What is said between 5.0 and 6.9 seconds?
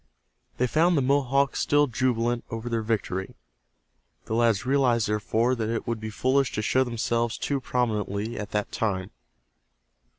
therefore, that it would be foolish to show